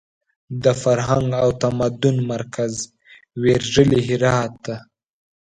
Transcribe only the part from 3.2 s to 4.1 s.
ویرژلي